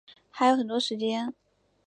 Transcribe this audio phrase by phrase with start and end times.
[0.31, 1.31] 还有很多时间